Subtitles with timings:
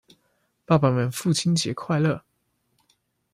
[0.65, 2.21] 爸爸們父親節快樂！